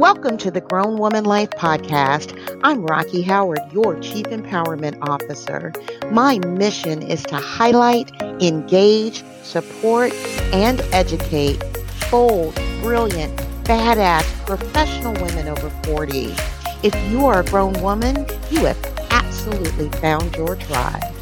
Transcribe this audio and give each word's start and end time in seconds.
Welcome 0.00 0.38
to 0.38 0.50
the 0.50 0.62
Grown 0.62 0.96
Woman 0.96 1.24
Life 1.24 1.50
Podcast. 1.50 2.58
I'm 2.64 2.86
Rocky 2.86 3.20
Howard, 3.20 3.60
your 3.70 4.00
Chief 4.00 4.24
Empowerment 4.24 4.96
Officer. 5.06 5.74
My 6.10 6.38
mission 6.38 7.02
is 7.02 7.22
to 7.24 7.36
highlight, 7.36 8.10
engage, 8.40 9.22
support, 9.42 10.14
and 10.54 10.80
educate 10.92 11.62
bold, 12.10 12.54
brilliant, 12.80 13.36
badass, 13.64 14.22
professional 14.46 15.12
women 15.22 15.48
over 15.48 15.68
40. 15.84 16.34
If 16.82 16.94
you 17.10 17.26
are 17.26 17.40
a 17.40 17.44
grown 17.44 17.74
woman, 17.82 18.24
you 18.50 18.64
have 18.64 18.82
absolutely 19.10 19.90
found 20.00 20.34
your 20.34 20.56
tribe. 20.56 21.14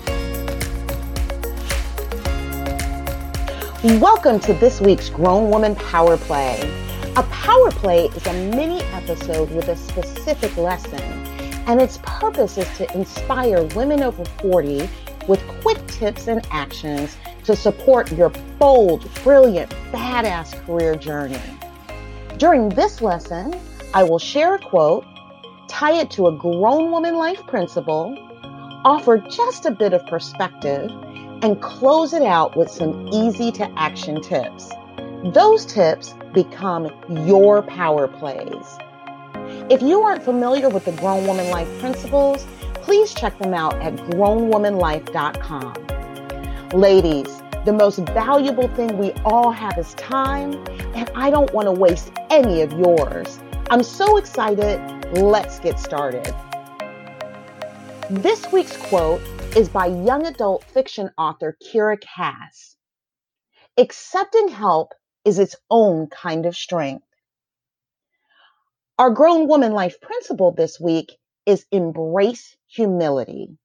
Welcome 4.01 4.39
to 4.39 4.55
this 4.55 4.81
week's 4.81 5.09
Grown 5.09 5.51
Woman 5.51 5.75
Power 5.75 6.17
Play. 6.17 6.88
A 7.19 7.23
power 7.25 7.73
play 7.73 8.05
is 8.15 8.25
a 8.29 8.33
mini 8.33 8.81
episode 8.93 9.51
with 9.51 9.67
a 9.67 9.75
specific 9.75 10.57
lesson, 10.57 11.03
and 11.67 11.81
its 11.81 11.99
purpose 12.05 12.57
is 12.57 12.77
to 12.77 12.97
inspire 12.97 13.65
women 13.75 14.05
over 14.05 14.25
40 14.41 14.89
with 15.27 15.45
quick 15.61 15.85
tips 15.89 16.29
and 16.29 16.47
actions 16.53 17.17
to 17.43 17.57
support 17.57 18.13
your 18.13 18.29
bold, 18.61 19.13
brilliant, 19.25 19.69
badass 19.91 20.65
career 20.65 20.95
journey. 20.95 21.41
During 22.37 22.69
this 22.69 23.03
lesson, 23.03 23.53
I 23.95 24.05
will 24.05 24.21
share 24.21 24.55
a 24.55 24.61
quote, 24.61 25.05
tie 25.67 25.99
it 25.99 26.13
to 26.13 26.29
a 26.29 26.33
grown 26.33 26.93
woman 26.93 27.17
life 27.17 27.45
principle, 27.49 28.17
offer 28.85 29.19
just 29.19 29.67
a 29.67 29.73
bit 29.73 29.93
of 29.93 30.07
perspective, 30.07 30.89
and 31.43 31.61
close 31.61 32.13
it 32.13 32.23
out 32.23 32.57
with 32.57 32.71
some 32.71 33.09
easy 33.09 33.51
to 33.51 33.69
action 33.77 34.23
tips. 34.23 34.71
Those 35.25 35.67
tips 35.67 36.15
become 36.33 36.93
your 37.27 37.63
power 37.63 38.07
plays. 38.07 38.79
If 39.69 39.83
you 39.83 40.01
aren't 40.03 40.23
familiar 40.23 40.69
with 40.69 40.85
the 40.85 40.93
Grown 40.93 41.27
Woman 41.27 41.51
Life 41.51 41.69
principles, 41.81 42.47
please 42.75 43.13
check 43.13 43.37
them 43.41 43.53
out 43.53 43.75
at 43.83 43.97
grownwomanlife.com. 43.97 46.69
Ladies, 46.79 47.43
the 47.65 47.73
most 47.73 47.99
valuable 47.99 48.69
thing 48.69 48.97
we 48.97 49.11
all 49.25 49.51
have 49.51 49.77
is 49.77 49.93
time, 49.95 50.55
and 50.95 51.11
I 51.17 51.31
don't 51.31 51.53
want 51.53 51.67
to 51.67 51.73
waste 51.73 52.13
any 52.31 52.63
of 52.63 52.73
yours. 52.75 53.41
I'm 53.71 53.83
so 53.83 54.19
excited. 54.19 54.79
Let's 55.19 55.59
get 55.59 55.81
started. 55.81 56.33
This 58.09 58.47
week's 58.53 58.77
quote 58.77 59.21
is 59.57 59.69
by 59.69 59.87
young 59.87 60.27
adult 60.27 60.63
fiction 60.63 61.11
author 61.19 61.57
Kiera 61.61 62.01
Cass. 62.01 62.77
Accepting 63.77 64.49
help 64.49 64.93
is 65.25 65.39
its 65.39 65.57
own 65.71 66.09
kind 66.09 66.47
of 66.47 66.57
strength. 66.57 67.05
Our 68.99 69.11
grown 69.11 69.49
woman 69.49 69.73
life 69.73 70.01
principle 70.01 70.53
this 70.53 70.81
week 70.81 71.19
is 71.47 71.67
embrace 71.73 72.57
humility. 72.69 73.59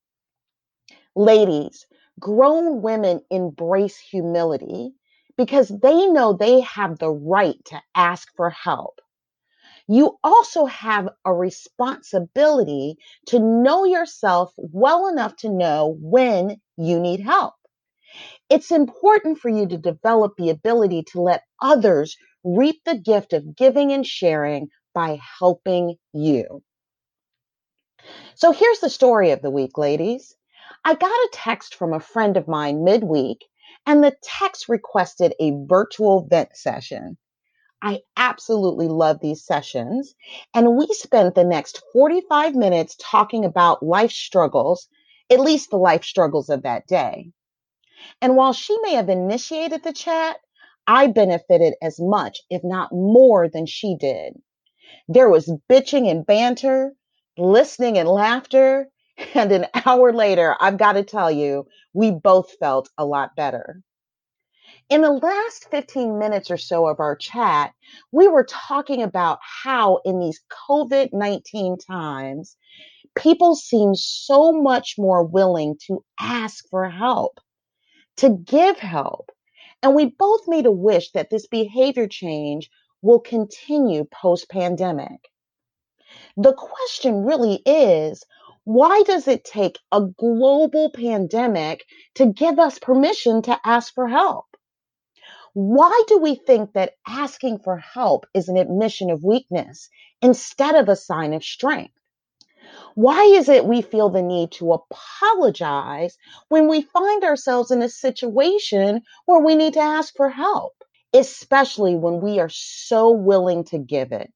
Ladies, 1.16 1.86
grown 2.20 2.82
women 2.82 3.22
embrace 3.30 3.98
humility 3.98 4.94
because 5.38 5.68
they 5.70 6.08
know 6.08 6.34
they 6.34 6.62
have 6.62 7.00
the 7.00 7.12
right 7.12 7.64
to 7.66 7.82
ask 7.96 8.30
for 8.36 8.50
help. 8.50 9.00
You 9.88 10.18
also 10.24 10.66
have 10.66 11.10
a 11.26 11.34
responsibility 11.34 12.98
to 13.28 13.40
know 13.40 13.86
yourself 13.86 14.54
well 14.58 15.08
enough 15.08 15.36
to 15.38 15.50
know 15.50 15.98
when 16.00 16.62
you 16.78 17.00
need 17.00 17.20
help. 17.20 17.56
It's 18.54 18.70
important 18.70 19.40
for 19.40 19.50
you 19.50 19.68
to 19.68 19.80
develop 19.80 20.34
the 20.38 20.52
ability 20.52 21.06
to 21.14 21.22
let 21.22 21.42
others 21.60 22.16
reap 22.44 22.84
the 22.86 23.00
gift 23.00 23.34
of 23.34 23.56
giving 23.56 23.92
and 23.92 24.06
sharing 24.06 24.68
by 24.94 25.20
helping 25.40 25.96
you. 26.14 26.62
So 28.36 28.52
here's 28.52 28.80
the 28.80 28.92
story 28.92 29.32
of 29.32 29.42
the 29.42 29.50
week, 29.50 29.80
ladies. 29.80 30.36
I 30.86 30.94
got 30.94 31.10
a 31.10 31.30
text 31.34 31.74
from 31.74 31.94
a 31.94 32.00
friend 32.00 32.38
of 32.38 32.48
mine 32.48 32.84
midweek, 32.84 33.44
and 33.88 34.04
the 34.04 34.16
text 34.22 34.70
requested 34.70 35.34
a 35.40 35.58
virtual 35.66 36.28
vent 36.30 36.56
session. 36.56 37.18
I 37.82 38.02
absolutely 38.16 38.88
love 38.88 39.18
these 39.20 39.44
sessions, 39.44 40.14
and 40.54 40.78
we 40.78 40.86
spent 40.92 41.34
the 41.34 41.44
next 41.44 41.82
45 41.92 42.54
minutes 42.54 42.96
talking 43.02 43.46
about 43.46 43.82
life 43.82 44.12
struggles, 44.12 44.88
at 45.32 45.40
least 45.40 45.72
the 45.72 45.78
life 45.78 46.04
struggles 46.04 46.50
of 46.50 46.62
that 46.62 46.86
day. 46.86 47.32
And 48.22 48.36
while 48.36 48.54
she 48.54 48.78
may 48.82 48.96
have 48.96 49.10
initiated 49.10 49.84
the 49.84 49.94
chat, 49.94 50.38
I 50.88 51.08
benefited 51.08 51.76
as 51.82 52.00
much, 52.00 52.42
if 52.50 52.64
not 52.64 52.92
more, 52.92 53.48
than 53.48 53.66
she 53.66 53.96
did. 53.96 54.42
There 55.08 55.30
was 55.30 55.52
bitching 55.70 56.10
and 56.10 56.26
banter, 56.26 56.94
listening 57.38 57.98
and 57.98 58.10
laughter. 58.10 58.90
And 59.36 59.52
an 59.52 59.68
hour 59.86 60.12
later, 60.12 60.56
I've 60.60 60.78
got 60.78 60.94
to 60.94 61.04
tell 61.04 61.30
you, 61.30 61.68
we 61.94 62.10
both 62.10 62.52
felt 62.60 62.90
a 62.98 63.06
lot 63.06 63.36
better. 63.36 63.84
In 64.90 65.02
the 65.02 65.12
last 65.12 65.70
15 65.70 66.18
minutes 66.18 66.52
or 66.52 66.58
so 66.58 66.88
of 66.88 67.00
our 67.00 67.16
chat, 67.16 67.74
we 68.12 68.28
were 68.28 68.44
talking 68.44 69.02
about 69.02 69.40
how 69.42 70.02
in 70.04 70.20
these 70.20 70.42
COVID 70.68 71.10
19 71.14 71.78
times, 71.78 72.58
people 73.16 73.56
seem 73.56 73.96
so 73.96 74.52
much 74.52 74.96
more 74.98 75.24
willing 75.24 75.78
to 75.88 76.04
ask 76.20 76.68
for 76.70 76.90
help, 76.90 77.40
to 78.18 78.30
give 78.30 78.80
help, 78.80 79.32
and 79.82 79.96
we 79.96 80.06
both 80.06 80.48
made 80.48 80.66
a 80.66 80.72
wish 80.72 81.12
that 81.12 81.30
this 81.30 81.48
behavior 81.48 82.08
change 82.08 82.70
will 83.02 83.20
continue 83.20 84.06
post 84.06 84.50
pandemic. 84.50 85.30
The 86.38 86.54
question 86.54 87.24
really 87.24 87.62
is 87.66 88.24
why 88.64 89.04
does 89.06 89.28
it 89.28 89.44
take 89.44 89.78
a 89.92 90.02
global 90.02 90.90
pandemic 90.90 91.86
to 92.16 92.28
give 92.28 92.60
us 92.60 92.80
permission 92.80 93.42
to 93.44 93.60
ask 93.66 93.94
for 93.94 94.08
help? 94.08 94.46
Why 95.54 96.04
do 96.08 96.18
we 96.18 96.36
think 96.36 96.74
that 96.74 96.94
asking 97.06 97.60
for 97.60 97.78
help 97.78 98.26
is 98.34 98.48
an 98.48 98.58
admission 98.58 99.12
of 99.12 99.24
weakness 99.24 99.90
instead 100.22 100.76
of 100.76 100.88
a 100.90 100.96
sign 100.96 101.34
of 101.34 101.44
strength? 101.44 101.94
Why 102.96 103.24
is 103.24 103.50
it 103.50 103.66
we 103.66 103.82
feel 103.82 104.10
the 104.10 104.22
need 104.22 104.52
to 104.54 104.74
apologize 104.74 106.18
when 106.50 106.68
we 106.68 106.82
find 106.82 107.24
ourselves 107.24 107.72
in 107.72 107.82
a 107.82 107.90
situation 107.90 109.02
where 109.26 109.40
we 109.40 109.56
need 109.56 109.74
to 109.74 109.80
ask 109.80 110.16
for 110.16 110.30
help, 110.30 110.74
especially 111.14 111.96
when 111.96 112.22
we 112.22 112.40
are 112.40 112.50
so 112.50 113.12
willing 113.12 113.64
to 113.66 113.78
give 113.78 114.12
it? 114.12 114.32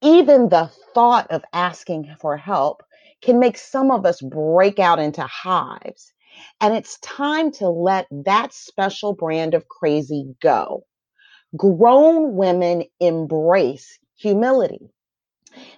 Even 0.00 0.48
the 0.48 0.70
thought 0.94 1.30
of 1.30 1.44
asking 1.52 2.14
for 2.20 2.36
help 2.36 2.82
can 3.20 3.40
make 3.40 3.58
some 3.58 3.90
of 3.90 4.06
us 4.06 4.20
break 4.20 4.78
out 4.78 5.00
into 5.00 5.22
hives. 5.22 6.12
And 6.60 6.74
it's 6.74 7.00
time 7.00 7.50
to 7.52 7.68
let 7.68 8.06
that 8.12 8.52
special 8.54 9.12
brand 9.12 9.54
of 9.54 9.66
crazy 9.66 10.36
go. 10.40 10.84
Grown 11.56 12.36
women 12.36 12.84
embrace 13.00 13.98
humility. 14.16 14.90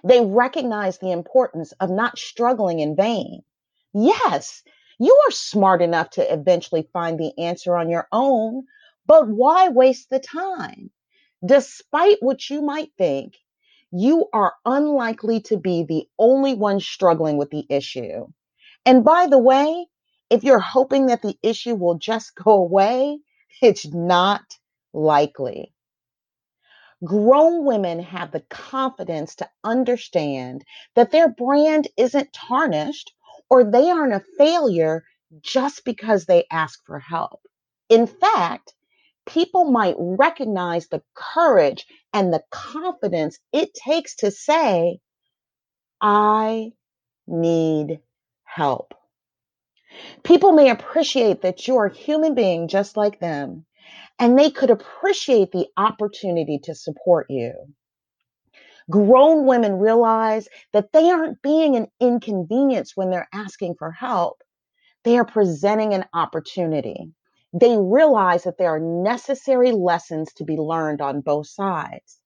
They 0.03 0.25
recognize 0.25 0.97
the 0.97 1.11
importance 1.11 1.73
of 1.79 1.89
not 1.89 2.17
struggling 2.17 2.79
in 2.79 2.95
vain. 2.95 3.43
Yes, 3.93 4.63
you 4.99 5.17
are 5.27 5.31
smart 5.31 5.81
enough 5.81 6.11
to 6.11 6.33
eventually 6.33 6.87
find 6.93 7.19
the 7.19 7.37
answer 7.37 7.75
on 7.75 7.89
your 7.89 8.07
own, 8.11 8.65
but 9.05 9.27
why 9.27 9.69
waste 9.69 10.09
the 10.09 10.19
time? 10.19 10.91
Despite 11.45 12.17
what 12.21 12.49
you 12.49 12.61
might 12.61 12.91
think, 12.97 13.35
you 13.91 14.27
are 14.31 14.53
unlikely 14.65 15.41
to 15.41 15.57
be 15.57 15.83
the 15.83 16.07
only 16.17 16.53
one 16.53 16.79
struggling 16.79 17.37
with 17.37 17.49
the 17.49 17.65
issue. 17.69 18.27
And 18.85 19.03
by 19.03 19.27
the 19.27 19.39
way, 19.39 19.87
if 20.29 20.43
you're 20.43 20.59
hoping 20.59 21.07
that 21.07 21.21
the 21.21 21.37
issue 21.43 21.75
will 21.75 21.95
just 21.97 22.35
go 22.35 22.51
away, 22.53 23.19
it's 23.61 23.85
not 23.87 24.43
likely. 24.93 25.70
Grown 27.03 27.65
women 27.65 27.99
have 27.99 28.31
the 28.31 28.41
confidence 28.49 29.35
to 29.35 29.49
understand 29.63 30.65
that 30.95 31.11
their 31.11 31.29
brand 31.29 31.87
isn't 31.97 32.33
tarnished 32.33 33.13
or 33.49 33.63
they 33.63 33.89
aren't 33.89 34.13
a 34.13 34.25
failure 34.37 35.03
just 35.41 35.85
because 35.85 36.25
they 36.25 36.45
ask 36.51 36.79
for 36.85 36.99
help. 36.99 37.41
In 37.89 38.07
fact, 38.07 38.73
people 39.25 39.65
might 39.65 39.95
recognize 39.97 40.87
the 40.87 41.03
courage 41.15 41.85
and 42.13 42.33
the 42.33 42.43
confidence 42.51 43.39
it 43.53 43.73
takes 43.73 44.15
to 44.17 44.31
say, 44.31 44.99
I 46.01 46.73
need 47.27 48.01
help. 48.43 48.93
People 50.23 50.51
may 50.51 50.69
appreciate 50.69 51.41
that 51.41 51.67
you're 51.67 51.87
a 51.87 51.93
human 51.93 52.35
being 52.35 52.67
just 52.67 52.97
like 52.97 53.19
them 53.19 53.65
and 54.19 54.37
they 54.37 54.51
could 54.51 54.69
appreciate 54.69 55.51
the 55.51 55.67
opportunity 55.77 56.59
to 56.63 56.75
support 56.75 57.27
you. 57.29 57.53
Grown 58.89 59.45
women 59.45 59.79
realize 59.79 60.47
that 60.73 60.91
they 60.91 61.09
aren't 61.09 61.41
being 61.41 61.75
an 61.75 61.87
inconvenience 61.99 62.95
when 62.95 63.09
they're 63.09 63.29
asking 63.33 63.75
for 63.75 63.91
help. 63.91 64.41
They 65.03 65.17
are 65.17 65.25
presenting 65.25 65.93
an 65.93 66.05
opportunity. 66.13 67.11
They 67.53 67.77
realize 67.77 68.43
that 68.43 68.57
there 68.57 68.69
are 68.69 68.79
necessary 68.79 69.71
lessons 69.71 70.33
to 70.33 70.43
be 70.43 70.57
learned 70.57 71.01
on 71.01 71.21
both 71.21 71.47
sides. 71.47 72.19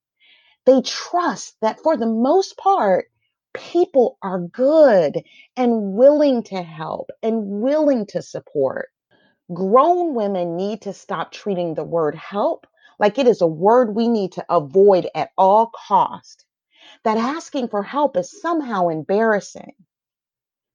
They 0.65 0.81
trust 0.81 1.55
that 1.61 1.79
for 1.81 1.97
the 1.97 2.07
most 2.07 2.57
part, 2.57 3.05
people 3.53 4.17
are 4.21 4.39
good 4.39 5.23
and 5.55 5.93
willing 5.93 6.43
to 6.43 6.61
help 6.61 7.09
and 7.23 7.61
willing 7.61 8.05
to 8.07 8.21
support. 8.21 8.89
Grown 9.53 10.15
women 10.15 10.57
need 10.57 10.81
to 10.83 10.93
stop 10.93 11.31
treating 11.31 11.73
the 11.73 11.83
word 11.83 12.15
help 12.15 12.65
like 12.97 13.19
it 13.19 13.27
is 13.27 13.41
a 13.41 13.47
word 13.47 13.95
we 13.95 14.07
need 14.07 14.31
to 14.33 14.45
avoid 14.49 15.07
at 15.13 15.29
all 15.37 15.71
cost. 15.87 16.45
That 17.03 17.17
asking 17.17 17.67
for 17.67 17.83
help 17.83 18.17
is 18.17 18.41
somehow 18.41 18.89
embarrassing. 18.89 19.73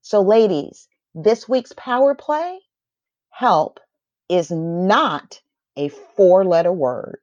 So 0.02 0.22
ladies, 0.22 0.88
this 1.14 1.48
week's 1.48 1.72
power 1.76 2.14
play, 2.14 2.60
help 3.30 3.80
is 4.28 4.50
not 4.50 5.40
a 5.76 5.88
four 5.88 6.44
letter 6.44 6.72
word. 6.72 7.18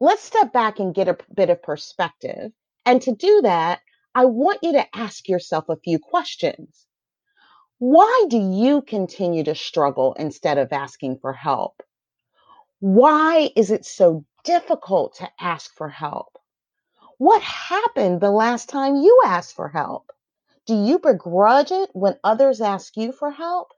Let's 0.00 0.22
step 0.22 0.52
back 0.52 0.80
and 0.80 0.94
get 0.94 1.08
a 1.08 1.16
bit 1.34 1.50
of 1.50 1.62
perspective. 1.62 2.52
And 2.84 3.00
to 3.02 3.14
do 3.14 3.42
that, 3.42 3.80
I 4.14 4.24
want 4.26 4.60
you 4.62 4.72
to 4.72 4.96
ask 4.96 5.28
yourself 5.28 5.68
a 5.68 5.76
few 5.76 5.98
questions. 5.98 6.86
Why 7.86 8.24
do 8.28 8.38
you 8.38 8.80
continue 8.80 9.44
to 9.44 9.54
struggle 9.54 10.14
instead 10.14 10.56
of 10.56 10.72
asking 10.72 11.18
for 11.18 11.34
help? 11.34 11.82
Why 12.80 13.50
is 13.54 13.70
it 13.70 13.84
so 13.84 14.24
difficult 14.42 15.16
to 15.16 15.30
ask 15.38 15.70
for 15.76 15.90
help? 15.90 16.38
What 17.18 17.42
happened 17.42 18.22
the 18.22 18.30
last 18.30 18.70
time 18.70 18.96
you 18.96 19.20
asked 19.26 19.54
for 19.54 19.68
help? 19.68 20.10
Do 20.64 20.74
you 20.74 20.98
begrudge 20.98 21.72
it 21.72 21.90
when 21.92 22.18
others 22.24 22.62
ask 22.62 22.96
you 22.96 23.12
for 23.12 23.30
help? 23.30 23.72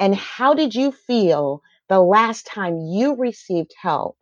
And 0.00 0.14
how 0.14 0.54
did 0.54 0.74
you 0.74 0.90
feel 0.90 1.60
the 1.90 2.00
last 2.00 2.46
time 2.46 2.78
you 2.78 3.16
received 3.16 3.74
help, 3.78 4.16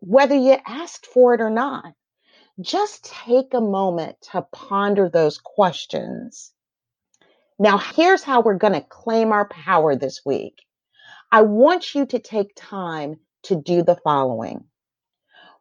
whether 0.00 0.34
you 0.34 0.56
asked 0.66 1.06
for 1.06 1.34
it 1.34 1.40
or 1.40 1.50
not? 1.50 1.94
Just 2.60 3.04
take 3.04 3.54
a 3.54 3.60
moment 3.60 4.16
to 4.32 4.42
ponder 4.50 5.08
those 5.08 5.38
questions. 5.38 6.52
Now, 7.58 7.78
here's 7.78 8.22
how 8.22 8.42
we're 8.42 8.58
going 8.58 8.74
to 8.74 8.82
claim 8.82 9.32
our 9.32 9.48
power 9.48 9.96
this 9.96 10.20
week. 10.26 10.62
I 11.32 11.42
want 11.42 11.94
you 11.94 12.04
to 12.06 12.18
take 12.18 12.52
time 12.54 13.18
to 13.44 13.56
do 13.56 13.82
the 13.82 13.96
following. 13.96 14.64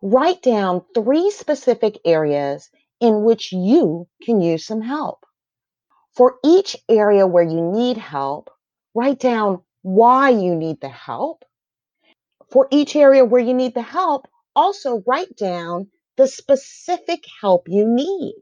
Write 0.02 0.42
down 0.42 0.84
three 0.94 1.32
specific 1.32 2.00
areas 2.06 2.70
in 3.00 3.24
which 3.24 3.54
you 3.54 4.08
can 4.24 4.42
use 4.42 4.66
some 4.66 4.82
help. 4.82 5.26
For 6.16 6.36
each 6.44 6.78
area 6.90 7.26
where 7.26 7.44
you 7.44 7.62
need 7.62 7.98
help, 7.98 8.50
write 8.94 9.20
down 9.20 9.62
why 9.82 10.30
you 10.30 10.56
need 10.56 10.82
the 10.82 10.90
help. 10.90 11.44
For 12.52 12.68
each 12.72 12.96
area 12.96 13.24
where 13.24 13.42
you 13.42 13.54
need 13.54 13.74
the 13.74 13.82
help, 13.82 14.28
also 14.56 15.02
write 15.08 15.36
down 15.38 15.88
the 16.18 16.28
specific 16.28 17.24
help 17.42 17.68
you 17.68 17.88
need. 17.88 18.36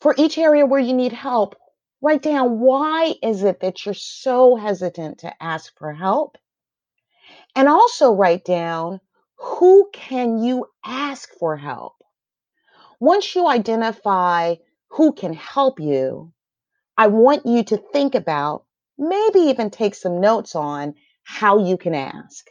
For 0.00 0.14
each 0.16 0.36
area 0.38 0.66
where 0.66 0.80
you 0.80 0.94
need 0.94 1.12
help, 1.12 1.56
write 2.00 2.22
down 2.22 2.60
why 2.60 3.14
is 3.22 3.42
it 3.42 3.60
that 3.60 3.84
you're 3.84 3.94
so 3.94 4.56
hesitant 4.56 5.18
to 5.18 5.42
ask 5.42 5.76
for 5.78 5.92
help? 5.92 6.38
And 7.56 7.68
also 7.68 8.12
write 8.12 8.44
down 8.44 9.00
who 9.36 9.88
can 9.92 10.38
you 10.38 10.66
ask 10.84 11.30
for 11.38 11.56
help? 11.56 11.94
Once 13.00 13.34
you 13.34 13.46
identify 13.46 14.56
who 14.88 15.12
can 15.12 15.32
help 15.32 15.78
you, 15.78 16.32
I 16.96 17.06
want 17.06 17.46
you 17.46 17.62
to 17.64 17.76
think 17.76 18.16
about, 18.16 18.64
maybe 18.98 19.38
even 19.40 19.70
take 19.70 19.94
some 19.94 20.20
notes 20.20 20.56
on 20.56 20.94
how 21.22 21.58
you 21.58 21.76
can 21.76 21.94
ask. 21.94 22.48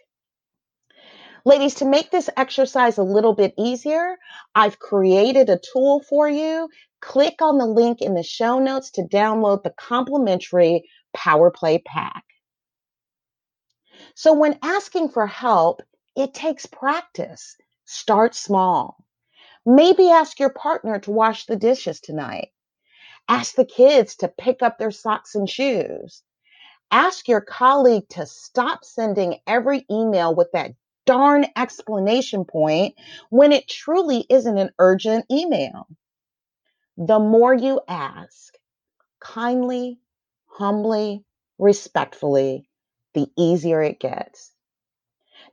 Ladies, 1.47 1.75
to 1.75 1.85
make 1.85 2.11
this 2.11 2.29
exercise 2.35 2.97
a 2.97 3.03
little 3.03 3.33
bit 3.33 3.53
easier, 3.57 4.17
I've 4.53 4.79
created 4.79 5.49
a 5.49 5.57
tool 5.71 6.01
for 6.01 6.27
you. 6.27 6.67
Click 6.99 7.41
on 7.41 7.57
the 7.57 7.65
link 7.65 8.01
in 8.01 8.15
the 8.15 8.21
show 8.21 8.59
notes 8.59 8.91
to 8.91 9.03
download 9.03 9.63
the 9.63 9.69
complimentary 9.69 10.89
Power 11.13 11.49
Play 11.49 11.77
Pack. 11.77 12.25
So, 14.13 14.33
when 14.33 14.59
asking 14.61 15.07
for 15.07 15.25
help, 15.25 15.81
it 16.17 16.33
takes 16.33 16.65
practice. 16.65 17.55
Start 17.85 18.35
small. 18.35 18.97
Maybe 19.65 20.09
ask 20.09 20.41
your 20.41 20.51
partner 20.51 20.99
to 20.99 21.11
wash 21.11 21.45
the 21.45 21.55
dishes 21.55 22.01
tonight. 22.01 22.49
Ask 23.29 23.55
the 23.55 23.63
kids 23.63 24.17
to 24.17 24.27
pick 24.27 24.61
up 24.61 24.79
their 24.79 24.91
socks 24.91 25.33
and 25.33 25.49
shoes. 25.49 26.23
Ask 26.91 27.29
your 27.29 27.39
colleague 27.39 28.09
to 28.09 28.25
stop 28.25 28.83
sending 28.83 29.39
every 29.47 29.85
email 29.89 30.35
with 30.35 30.51
that 30.51 30.71
darn 31.07 31.45
explanation 31.55 32.45
point 32.45 32.93
when 33.31 33.51
it 33.51 33.67
truly 33.67 34.25
isn't 34.29 34.57
an 34.59 34.69
urgent 34.77 35.25
email. 35.31 35.87
The 36.97 37.19
more 37.19 37.53
you 37.53 37.81
ask, 37.87 38.53
kindly, 39.19 39.99
humbly, 40.47 41.23
respectfully, 41.57 42.69
the 43.13 43.27
easier 43.37 43.81
it 43.81 43.99
gets. 43.99 44.51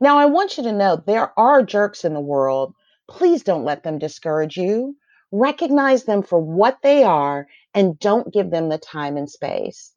Now, 0.01 0.17
I 0.17 0.25
want 0.25 0.57
you 0.57 0.63
to 0.63 0.73
know 0.73 0.97
there 0.97 1.37
are 1.39 1.63
jerks 1.63 2.03
in 2.03 2.13
the 2.13 2.19
world. 2.19 2.73
Please 3.07 3.43
don't 3.43 3.63
let 3.63 3.83
them 3.83 3.97
discourage 3.97 4.57
you. 4.57 4.95
Recognize 5.31 6.03
them 6.03 6.21
for 6.21 6.39
what 6.39 6.79
they 6.83 7.03
are 7.03 7.47
and 7.73 7.97
don't 7.99 8.33
give 8.33 8.51
them 8.51 8.69
the 8.69 8.77
time 8.77 9.17
and 9.17 9.29
space. 9.29 9.93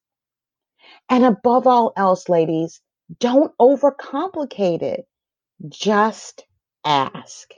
And 1.08 1.24
above 1.24 1.66
all 1.66 1.92
else, 1.96 2.28
ladies, 2.28 2.80
don't 3.18 3.52
overcomplicate 3.58 4.82
it. 4.82 5.06
Just 5.66 6.44
ask. 6.84 7.50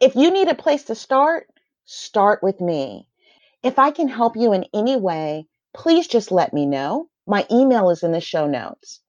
If 0.00 0.14
you 0.14 0.30
need 0.30 0.48
a 0.48 0.54
place 0.54 0.84
to 0.84 0.94
start, 0.94 1.48
start 1.84 2.42
with 2.42 2.60
me. 2.62 3.08
If 3.62 3.78
I 3.78 3.90
can 3.90 4.08
help 4.08 4.34
you 4.36 4.54
in 4.54 4.64
any 4.72 4.96
way, 4.96 5.46
please 5.74 6.06
just 6.06 6.32
let 6.32 6.54
me 6.54 6.64
know. 6.64 7.08
My 7.26 7.46
email 7.50 7.90
is 7.90 8.02
in 8.02 8.12
the 8.12 8.22
show 8.22 8.46
notes. 8.46 9.00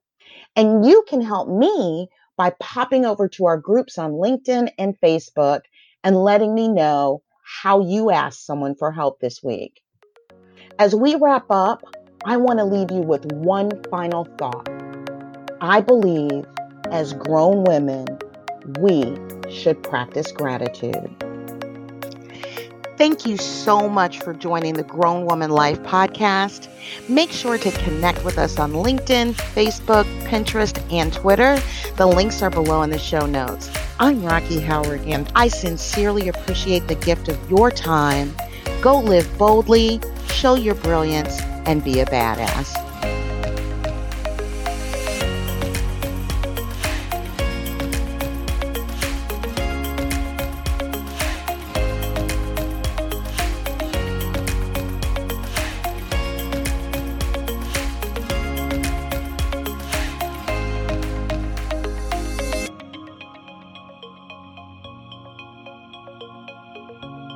And 0.57 0.85
you 0.85 1.06
can 1.07 1.21
help 1.21 1.47
me 1.47 2.09
by 2.35 2.53
popping 2.59 3.06
over 3.06 3.29
to 3.29 3.45
our 3.45 3.57
groups 3.57 3.97
on 3.97 4.13
LinkedIn 4.13 4.71
and 4.77 5.00
Facebook 5.00 5.61
and 6.03 6.18
letting 6.18 6.53
me 6.53 6.68
know 6.68 7.21
how 7.44 7.79
you 7.79 8.11
asked 8.11 8.45
someone 8.45 8.75
for 8.75 8.91
help 8.91 9.19
this 9.19 9.41
week. 9.41 9.81
As 10.79 10.94
we 10.94 11.15
wrap 11.15 11.45
up, 11.50 11.81
I 12.25 12.35
want 12.38 12.59
to 12.59 12.65
leave 12.65 12.91
you 12.91 13.01
with 13.01 13.25
one 13.31 13.71
final 13.89 14.25
thought. 14.38 14.68
I 15.61 15.80
believe 15.80 16.45
as 16.92 17.13
grown 17.13 17.63
women, 17.63 18.06
we 18.80 19.18
should 19.49 19.81
practice 19.83 20.31
gratitude. 20.31 21.09
Thank 22.97 23.25
you 23.25 23.35
so 23.35 23.89
much 23.89 24.19
for 24.19 24.33
joining 24.33 24.75
the 24.75 24.83
Grown 24.83 25.25
Woman 25.25 25.51
Life 25.51 25.80
podcast. 25.83 26.69
Make 27.09 27.30
sure 27.30 27.57
to 27.57 27.71
connect 27.83 28.23
with 28.23 28.37
us 28.37 28.57
on 28.57 28.71
LinkedIn, 28.71 29.33
Facebook, 29.33 30.06
Pinterest, 30.23 30.81
and 30.94 31.11
Twitter. 31.11 31.59
The 31.97 32.06
links 32.06 32.42
are 32.42 32.49
below 32.49 32.83
in 32.83 32.92
the 32.92 32.99
show 32.99 33.25
notes. 33.25 33.69
I'm 33.99 34.23
Rocky 34.23 34.61
Howard, 34.61 35.01
and 35.01 35.30
I 35.35 35.49
sincerely 35.49 36.30
appreciate 36.30 36.87
the 36.87 36.95
gift 36.95 37.27
of 37.27 37.49
your 37.49 37.69
time. 37.69 38.33
Go 38.81 38.99
live 38.99 39.37
boldly, 39.37 39.99
show 40.30 40.56
your 40.56 40.75
brilliance, 40.75 41.42
and 41.65 41.83
be 41.83 41.99
a 41.99 42.06
badass. 42.06 42.84